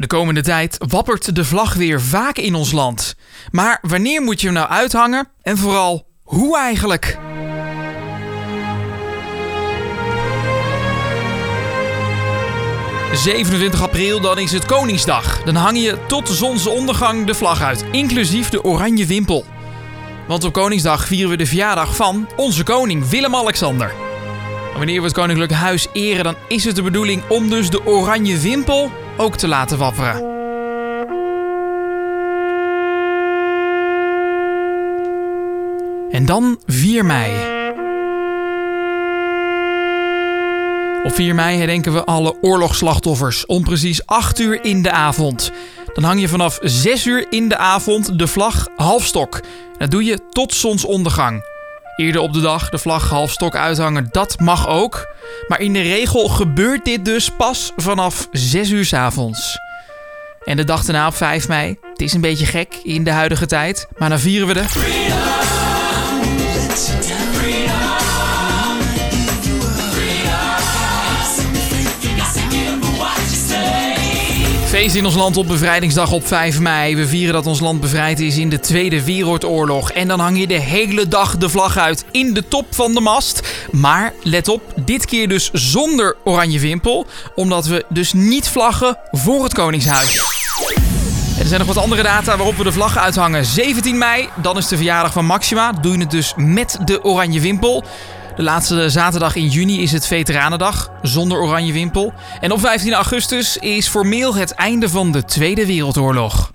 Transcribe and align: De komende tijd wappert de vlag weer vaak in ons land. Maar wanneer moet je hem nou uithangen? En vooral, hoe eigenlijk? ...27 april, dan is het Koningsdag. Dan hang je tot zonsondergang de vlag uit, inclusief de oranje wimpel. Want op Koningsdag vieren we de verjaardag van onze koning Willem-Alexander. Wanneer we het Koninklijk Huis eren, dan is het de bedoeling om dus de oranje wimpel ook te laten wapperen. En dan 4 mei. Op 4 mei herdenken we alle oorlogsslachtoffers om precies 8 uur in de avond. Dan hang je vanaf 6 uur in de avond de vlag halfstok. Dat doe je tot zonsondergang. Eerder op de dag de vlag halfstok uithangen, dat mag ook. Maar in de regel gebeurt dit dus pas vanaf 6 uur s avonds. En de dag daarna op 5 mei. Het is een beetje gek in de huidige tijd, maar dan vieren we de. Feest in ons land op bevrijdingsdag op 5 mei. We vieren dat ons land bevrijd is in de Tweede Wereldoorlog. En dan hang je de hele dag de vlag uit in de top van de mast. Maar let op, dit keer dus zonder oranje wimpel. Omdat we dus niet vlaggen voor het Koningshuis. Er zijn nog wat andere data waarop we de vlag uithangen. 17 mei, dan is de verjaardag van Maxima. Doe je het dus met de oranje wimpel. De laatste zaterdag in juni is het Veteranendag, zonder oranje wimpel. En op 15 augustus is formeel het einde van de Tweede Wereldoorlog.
De 0.00 0.06
komende 0.06 0.42
tijd 0.42 0.76
wappert 0.88 1.34
de 1.34 1.44
vlag 1.44 1.74
weer 1.74 2.00
vaak 2.00 2.36
in 2.36 2.54
ons 2.54 2.72
land. 2.72 3.14
Maar 3.50 3.78
wanneer 3.82 4.22
moet 4.22 4.40
je 4.40 4.46
hem 4.46 4.56
nou 4.56 4.68
uithangen? 4.68 5.28
En 5.42 5.58
vooral, 5.58 6.06
hoe 6.22 6.58
eigenlijk? 6.58 7.18
...27 13.76 13.80
april, 13.80 14.20
dan 14.20 14.38
is 14.38 14.52
het 14.52 14.66
Koningsdag. 14.66 15.42
Dan 15.42 15.54
hang 15.54 15.78
je 15.78 15.98
tot 16.06 16.28
zonsondergang 16.28 17.26
de 17.26 17.34
vlag 17.34 17.62
uit, 17.62 17.84
inclusief 17.92 18.48
de 18.48 18.64
oranje 18.64 19.06
wimpel. 19.06 19.44
Want 20.28 20.44
op 20.44 20.52
Koningsdag 20.52 21.06
vieren 21.06 21.30
we 21.30 21.36
de 21.36 21.46
verjaardag 21.46 21.96
van 21.96 22.28
onze 22.36 22.62
koning 22.62 23.08
Willem-Alexander. 23.08 23.92
Wanneer 24.76 24.98
we 24.98 25.06
het 25.06 25.14
Koninklijk 25.16 25.52
Huis 25.52 25.86
eren, 25.92 26.24
dan 26.24 26.36
is 26.48 26.64
het 26.64 26.76
de 26.76 26.82
bedoeling 26.82 27.22
om 27.28 27.48
dus 27.48 27.70
de 27.70 27.86
oranje 27.86 28.38
wimpel 28.38 28.90
ook 29.18 29.36
te 29.36 29.48
laten 29.48 29.78
wapperen. 29.78 30.36
En 36.10 36.26
dan 36.26 36.58
4 36.66 37.04
mei. 37.04 37.56
Op 41.04 41.14
4 41.14 41.34
mei 41.34 41.58
herdenken 41.58 41.92
we 41.92 42.04
alle 42.04 42.36
oorlogsslachtoffers 42.40 43.46
om 43.46 43.62
precies 43.62 44.06
8 44.06 44.38
uur 44.38 44.64
in 44.64 44.82
de 44.82 44.90
avond. 44.90 45.52
Dan 45.94 46.04
hang 46.04 46.20
je 46.20 46.28
vanaf 46.28 46.58
6 46.62 47.06
uur 47.06 47.26
in 47.30 47.48
de 47.48 47.56
avond 47.56 48.18
de 48.18 48.26
vlag 48.26 48.68
halfstok. 48.76 49.40
Dat 49.78 49.90
doe 49.90 50.04
je 50.04 50.18
tot 50.30 50.54
zonsondergang. 50.54 51.47
Eerder 51.98 52.20
op 52.20 52.32
de 52.32 52.40
dag 52.40 52.68
de 52.68 52.78
vlag 52.78 53.10
halfstok 53.10 53.56
uithangen, 53.56 54.08
dat 54.10 54.40
mag 54.40 54.68
ook. 54.68 55.06
Maar 55.48 55.60
in 55.60 55.72
de 55.72 55.80
regel 55.80 56.28
gebeurt 56.28 56.84
dit 56.84 57.04
dus 57.04 57.30
pas 57.30 57.72
vanaf 57.76 58.28
6 58.32 58.70
uur 58.70 58.84
s 58.84 58.92
avonds. 58.92 59.58
En 60.44 60.56
de 60.56 60.64
dag 60.64 60.84
daarna 60.84 61.06
op 61.06 61.14
5 61.14 61.48
mei. 61.48 61.78
Het 61.90 62.00
is 62.00 62.12
een 62.12 62.20
beetje 62.20 62.46
gek 62.46 62.74
in 62.82 63.04
de 63.04 63.10
huidige 63.10 63.46
tijd, 63.46 63.88
maar 63.96 64.08
dan 64.08 64.18
vieren 64.18 64.48
we 64.48 64.54
de. 64.54 65.57
Feest 74.78 74.94
in 74.94 75.04
ons 75.04 75.14
land 75.14 75.36
op 75.36 75.46
bevrijdingsdag 75.46 76.12
op 76.12 76.26
5 76.26 76.60
mei. 76.60 76.96
We 76.96 77.08
vieren 77.08 77.34
dat 77.34 77.46
ons 77.46 77.60
land 77.60 77.80
bevrijd 77.80 78.20
is 78.20 78.36
in 78.36 78.48
de 78.48 78.60
Tweede 78.60 79.04
Wereldoorlog. 79.04 79.90
En 79.90 80.08
dan 80.08 80.20
hang 80.20 80.38
je 80.38 80.46
de 80.46 80.60
hele 80.60 81.08
dag 81.08 81.36
de 81.36 81.48
vlag 81.48 81.76
uit 81.76 82.04
in 82.10 82.34
de 82.34 82.48
top 82.48 82.66
van 82.70 82.94
de 82.94 83.00
mast. 83.00 83.66
Maar 83.70 84.12
let 84.22 84.48
op, 84.48 84.62
dit 84.76 85.04
keer 85.04 85.28
dus 85.28 85.50
zonder 85.52 86.16
oranje 86.24 86.58
wimpel. 86.58 87.06
Omdat 87.34 87.66
we 87.66 87.84
dus 87.88 88.12
niet 88.12 88.48
vlaggen 88.48 88.98
voor 89.10 89.42
het 89.42 89.54
Koningshuis. 89.54 90.22
Er 91.38 91.46
zijn 91.46 91.58
nog 91.60 91.74
wat 91.74 91.84
andere 91.84 92.02
data 92.02 92.36
waarop 92.36 92.56
we 92.56 92.64
de 92.64 92.72
vlag 92.72 92.96
uithangen. 92.96 93.44
17 93.44 93.98
mei, 93.98 94.28
dan 94.42 94.56
is 94.56 94.68
de 94.68 94.76
verjaardag 94.76 95.12
van 95.12 95.24
Maxima. 95.24 95.72
Doe 95.72 95.92
je 95.92 95.98
het 95.98 96.10
dus 96.10 96.32
met 96.36 96.78
de 96.84 97.04
oranje 97.04 97.40
wimpel. 97.40 97.84
De 98.38 98.44
laatste 98.44 98.90
zaterdag 98.90 99.34
in 99.34 99.48
juni 99.48 99.82
is 99.82 99.92
het 99.92 100.06
Veteranendag, 100.06 100.90
zonder 101.02 101.38
oranje 101.38 101.72
wimpel. 101.72 102.12
En 102.40 102.52
op 102.52 102.60
15 102.60 102.92
augustus 102.92 103.56
is 103.56 103.88
formeel 103.88 104.34
het 104.34 104.50
einde 104.50 104.88
van 104.88 105.12
de 105.12 105.24
Tweede 105.24 105.66
Wereldoorlog. 105.66 106.50